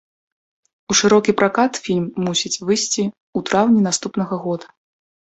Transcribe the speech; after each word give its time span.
У 0.91 0.95
шырокі 0.99 1.33
пракат 1.41 1.77
фільм 1.87 2.07
мусіць 2.27 2.61
выйсці 2.69 3.03
ў 3.37 3.39
траўні 3.49 3.81
наступнага 3.89 4.35
года. 4.47 4.65